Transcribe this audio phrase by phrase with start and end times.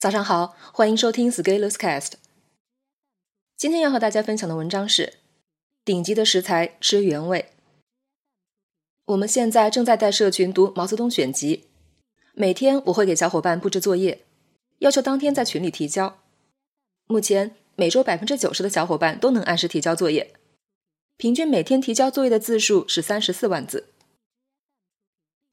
[0.00, 2.12] 早上好，欢迎收听 Scalers Cast。
[3.54, 5.18] 今天要和大家分享的文章是：
[5.84, 7.50] 顶级的食材吃原味。
[9.04, 11.66] 我们现在正在带社群读毛泽东选集，
[12.32, 14.24] 每天我会给小伙伴布置作业，
[14.78, 16.18] 要求当天在群里提交。
[17.04, 20.32] 目前每周百分之九十的小伙伴都能按时提交作业，
[21.18, 23.88] 平均每天提交作业的字数是三十四万字。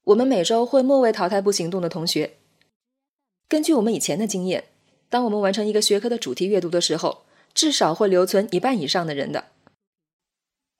[0.04, 2.38] 我们每周会末位淘汰不行动的同学。
[3.48, 4.64] 根据我们以前的经验，
[5.08, 7.22] 当我们完成一个学科的主题阅读的时候，
[7.54, 9.46] 至少会留存一半以上的人的。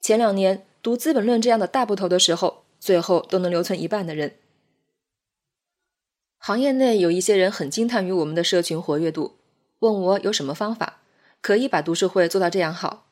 [0.02, 4.36] 前两年读《资本论》这样的大部头的时候，最后都能留存一半的人。
[6.36, 9.36] 行业内有一些人很惊叹于我们的社群活跃度，
[9.78, 11.00] 问我有什么方法
[11.40, 13.06] 可以把读书会做到这样好。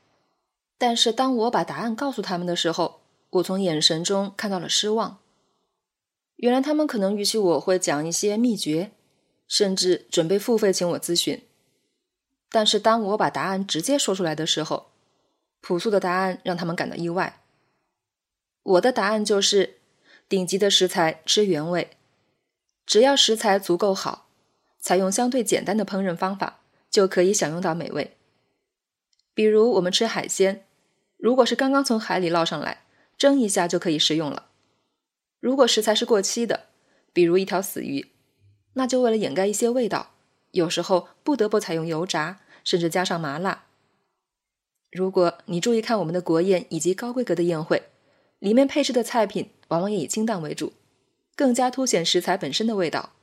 [0.79, 5.19] 但是当我把答案告诉他们的时候，我从眼神中看到了失望。
[6.37, 8.93] 原来他们可能预期我会讲一些秘诀。
[9.49, 11.43] 甚至准备付费请我咨询，
[12.51, 14.91] 但是当我把答案直接说出来的时候，
[15.61, 17.41] 朴素的答案让他们感到意外。
[18.63, 19.79] 我的答案就是：
[20.29, 21.91] 顶级的食材吃原味，
[22.85, 24.29] 只要食材足够好，
[24.81, 26.61] 采用相对简单的烹饪方法，
[26.91, 28.17] 就可以享用到美味。
[29.33, 30.67] 比如我们吃海鲜，
[31.17, 32.85] 如果是刚刚从海里捞上来，
[33.17, 34.49] 蒸一下就可以食用了；
[35.39, 36.67] 如果食材是过期的，
[37.13, 38.11] 比如一条死鱼。
[38.79, 40.11] 那就为了掩盖一些味道，
[40.51, 43.65] 有时候不得不采用油炸，甚至加上麻辣。
[44.93, 47.85] 如果你注意看我们的国宴以及高规格的宴会，
[48.39, 50.75] 里面配置的菜品往往也以清淡为主，
[51.35, 53.15] 更加凸显食材本身的味道。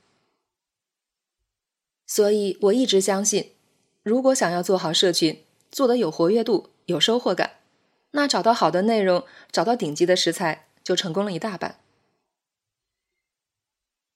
[2.07, 3.51] 所以我一直相信，
[4.01, 7.57] 如果想要做好社群，做得有活跃度、有收获感，
[8.11, 11.82] 那找到好的内容，找到顶级的食材，就成功了一大半。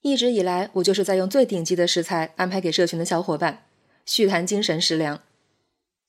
[0.09, 3.65] 一直以来，我就是在用最顶级的食材安排给社群的小伙伴，
[4.05, 5.21] 续谈精神食粮。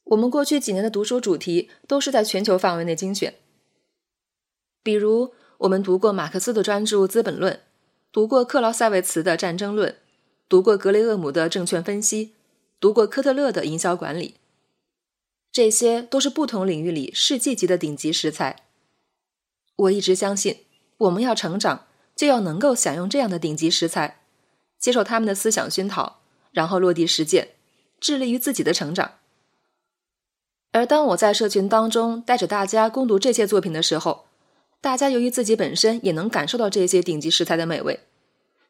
[0.05, 3.35] 我们过去几年的读书主题都是在全球范围内精选，
[4.83, 7.55] 比如我们读过马克思的专著《资本论》，
[8.12, 9.91] 读过克劳塞维茨的《战争论》，
[10.49, 12.27] 读过格雷厄姆的《证券分析》，
[12.78, 14.28] 读过科特勒的《营销管理》，
[15.51, 18.62] 这些都是不同领域里世纪级的顶级食材。
[19.77, 20.61] 我一直相信，
[20.99, 21.88] 我们要成长。
[22.19, 24.19] 就要能够享用这样的顶级食材，
[24.77, 26.19] 接受他们的思想熏陶，
[26.51, 27.51] 然后落地实践，
[28.01, 29.12] 致力于自己的成长。
[30.73, 34.27] 而当我在社群当中带着大家攻读这些作品的时候，
[34.81, 38.01] 大家由于自己本身也能感受到这些顶级食材的美味，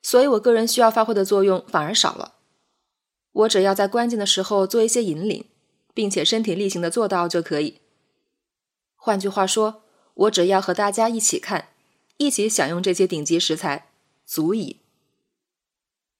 [0.02, 2.34] 所以我个人需要发挥的作用反而少了。
[3.32, 5.46] 我只要在关键的时候做一些引领，
[5.94, 7.80] 并且身体力行的做到就可以。
[8.94, 11.68] 换句话说，我只要和大家一起看。
[12.18, 13.90] 一起享用这些顶级食材，
[14.26, 14.80] 足矣。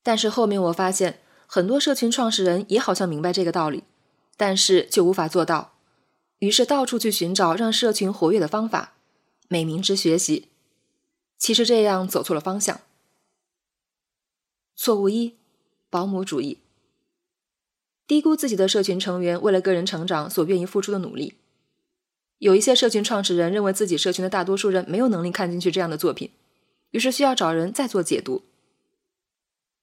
[0.02, 3.84] 但是后面我发现，很多社群创始人也好像明白这个道理，
[4.36, 5.74] 但是却无法做到，
[6.38, 8.94] 于是到处去寻找让社群活跃的方法，
[9.48, 10.48] 美名之学习。
[11.36, 12.80] 其实这样走错了方向。
[14.74, 15.34] 错误一：
[15.90, 16.58] 保姆主义，
[18.06, 21.34] 低估自己的社群成员为了个人成长所愿意付出的努力。
[22.38, 26.30] 有一些社群创始人认为自己社群的大多数人没有能力看进去这样的作品，
[26.92, 28.44] 于是需要找人再做解读。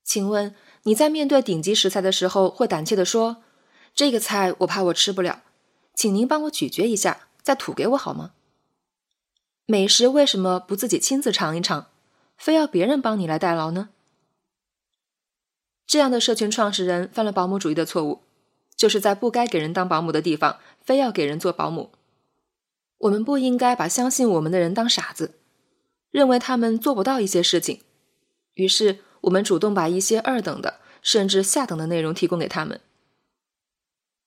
[0.04, 3.44] 请问你在面对顶级食材的时候，会胆怯的说
[3.94, 5.44] ：“这个菜我怕我吃不了，
[5.94, 8.32] 请您帮我咀嚼一下，再吐给我好吗？”
[9.68, 11.88] 美食为什么不自己亲自尝一尝，
[12.38, 13.90] 非要别人帮你来代劳呢？
[15.88, 18.22] 这样的社群创始人犯了保姆主义的错误，
[18.76, 21.92] 就是在不该给人当保姆的地方，非要给人做保姆。
[23.00, 25.36] 我们不应该把相信我们的人当傻子，
[26.12, 27.82] 认为他们做不到一些事情，
[28.54, 32.80] 于是我们主动把一些二等的甚至下等的内容提供给他们。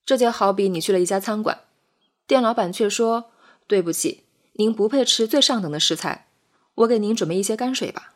[0.05, 1.63] 这就好比你去了一家餐馆，
[2.27, 3.31] 店老板却说
[3.67, 4.25] ：“对不起，
[4.55, 6.29] 您不配吃最上等的食材，
[6.77, 8.15] 我给您准备一些泔水吧。”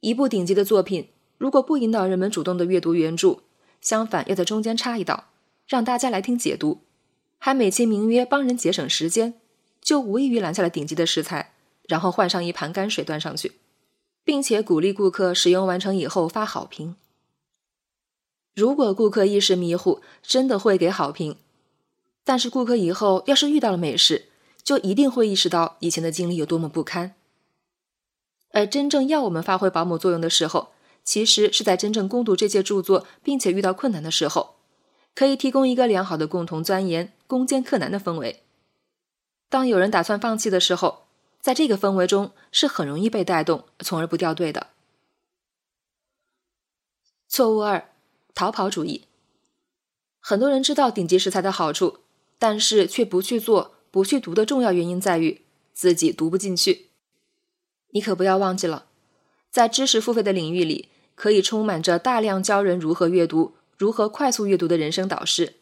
[0.00, 3.40] 一部顶级的作品，如果不引导人们主动的阅读原著，
[3.80, 5.30] 相反要在中间插一道，
[5.66, 6.82] 让大家来听解读。
[7.44, 9.34] 还美其名曰帮人节省时间，
[9.82, 11.52] 就无异于拦下了顶级的食材，
[11.82, 13.52] 然后换上一盘泔水端上去，
[14.24, 16.96] 并且鼓励顾客使用完成以后发好评。
[18.54, 21.36] 如果顾客一时迷糊，真的会给好评，
[22.24, 24.28] 但是顾客以后要是遇到了美食，
[24.62, 27.14] 就一定会意识到以前的经历有多么不堪。
[28.52, 30.70] 而真正要我们发挥保姆作用的时候，
[31.04, 34.53] 其实是在真正攻读这些著作，并且遇到困难的时候。
[35.14, 38.42] 可以提供一个良好的共同钻研、攻坚克难的氛围。
[39.48, 41.06] 当有人打算放弃的时候，
[41.40, 44.68] 在这个氛围中是很容易被带动，从而不掉队的。
[47.28, 47.90] 错误二，
[48.34, 49.04] 逃跑主义。
[50.18, 51.98] 很多人知道顶级食材的好处，
[52.38, 56.90] 但是却不去做、不去读的重要原因在于自己读不进去。
[57.90, 58.86] 你可不要忘记了，
[59.50, 65.54] 在知识付费的领域里，可以充满着大量教人如何阅读、如何快速阅读的人生导师，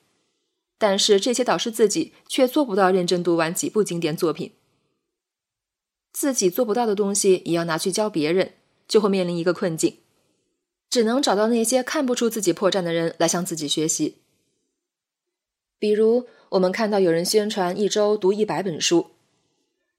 [0.79, 4.53] 但是这些导师自己却做不到认真读完几部经典作品。
[6.13, 8.53] 自己做不到的东西也要拿去教别人，
[8.87, 9.99] 就会面临一个困境，
[10.91, 14.19] 只能找到那些看不出自己破绽的人来向自己学习。
[15.79, 19.13] 比如，我们看到有人宣传一周读一百本书，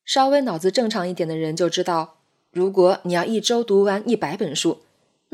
[0.06, 2.20] 稍微脑子正常一点的人就知道。
[2.52, 4.82] 如果你要一周读完一百本书，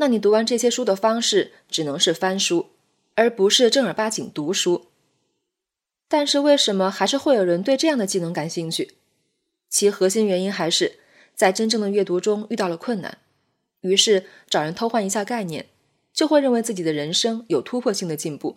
[0.00, 2.70] 那你读完这些书的方式只能是翻书，
[3.16, 4.86] 而不是正儿八经读书。
[6.08, 8.94] 但是为什么还是会有人对这样的技能感兴趣？
[9.68, 11.00] 其核心原因还是
[11.34, 13.18] 在真正的阅读中遇到了困难，
[13.82, 15.66] 于是找人偷换一下概念，
[16.14, 18.56] 就会认为自己的人生有突破性的进步。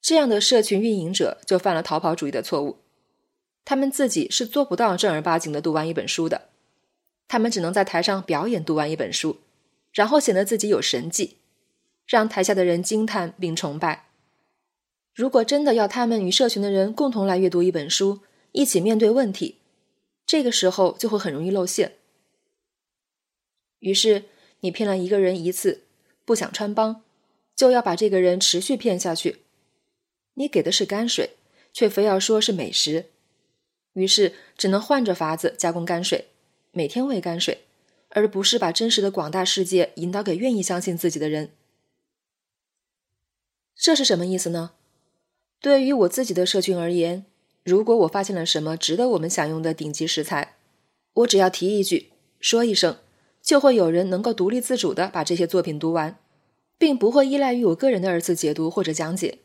[0.00, 2.78] 这样的社群运营者就犯了逃跑主义的错误，
[3.64, 6.51] 他们自己是做不到正儿八经的读完一本书的。
[7.32, 9.38] 他们只能在台上表演读完一本书，
[9.94, 11.38] 然后显得自己有神迹，
[12.06, 14.10] 让台下的人惊叹并崇拜。
[15.14, 18.20] 如果真的要他们与社群的人共同来阅读一本书，
[18.50, 19.56] 一起面对问题，
[20.26, 21.94] 这个时候就会很容易露馅。
[23.78, 24.24] 于是
[24.60, 25.84] 你骗了一个人一次，
[26.26, 27.02] 不想穿帮，
[27.56, 29.38] 就要把这个人持续骗下去。
[30.34, 31.30] 你给的是泔水，
[31.72, 33.06] 却非要说是美食，
[33.94, 36.28] 于是只能换着法子加工泔水。
[36.74, 37.66] 每天喂泔水，
[38.08, 41.50] 而不是把真实的广大世界引导给愿意相信自己的人。
[43.76, 44.70] 这是什么意思呢？
[45.60, 47.26] 对于我自己的社群而言，
[47.62, 50.56] 如果我发现了什么值得我们享用的顶级食材，
[51.12, 52.96] 我只要提一句，说一声，
[53.42, 56.18] 就会有人能够独立自主的把这些作品读完，
[56.78, 59.40] 并不会依赖于我个人的二次解读或者讲解，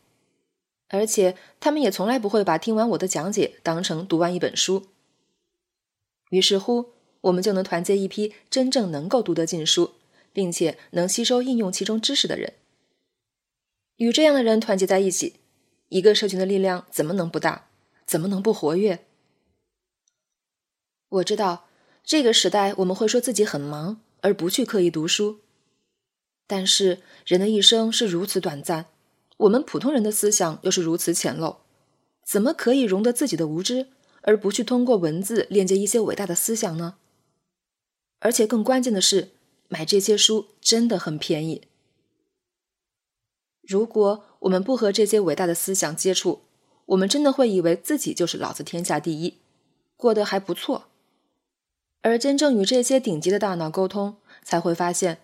[0.88, 4.86] 而且他们也从来不会把听完我的讲解当成读完一本书。
[6.30, 6.97] 于是乎。
[7.28, 9.92] 我们就能团结一批真正能够读得进书，
[10.34, 12.54] 并且能吸收应用其中知识的人。
[13.98, 15.36] 与这样的人团结在一起，
[15.90, 17.68] 一个社群的力量怎么能不大？
[18.06, 19.06] 怎么能不活跃？
[21.10, 21.68] 我知道
[22.04, 25.40] 这个时代我们会说自己很忙，而不去刻意读书。
[26.46, 28.86] 但是人的一生是如此短暂，
[29.38, 31.58] 我们普通人的思想又是如此浅陋，
[32.26, 33.88] 怎么可以容得自己的无知，
[34.22, 36.96] 而不去通过文字链接一些伟大的思想呢？
[38.20, 39.32] 而且更关键的是，
[39.68, 41.64] 买这些书真的很便宜。
[43.62, 46.42] 如果我们不和这些伟大的思想接触，
[46.86, 49.40] 我们真的会以为自己就是老子天下第一，
[49.96, 50.88] 过得还不错。
[52.02, 55.20] 而真正与这些顶级的大脑沟通，才会发现，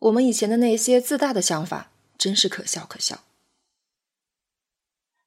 [0.00, 3.20] 我们以前的那些自大的想法真是可笑可笑。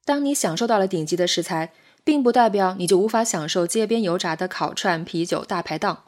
[0.05, 1.73] 当你享受到了顶级的食材，
[2.03, 6.05] 并不代表你就无法享受街边油炸的烤串、啤酒、大排档。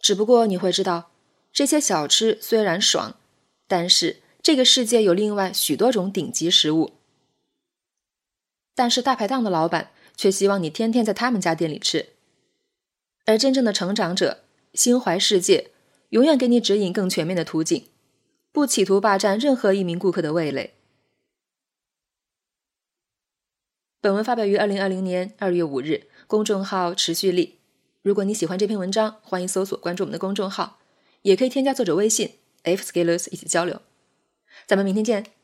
[0.00, 1.10] 只不过你会知道，
[1.52, 3.16] 这些小吃虽然爽，
[3.68, 6.92] 但是这个世界有另外许多种顶级食物。
[8.74, 12.08] 但是大排档的老板却希望你天天在他们家店里吃，
[13.26, 14.42] 而真正的成长者
[14.72, 15.70] 心怀世界，
[16.08, 17.86] 永远给你指引更全面的途径，
[18.50, 20.74] 不企图霸占任何一名顾客的味蕾。
[24.00, 27.59] 本文发表于二零二零年二月五日，公众号持续力。
[28.02, 30.78] 如果你喜欢这篇文章，欢迎搜索关注我们的公众号，
[31.20, 33.82] 也可以添加作者微信 f scalers 一起交流。
[34.66, 35.39] 咱们明天见。